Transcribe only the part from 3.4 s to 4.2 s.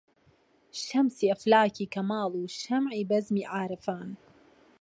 عارفان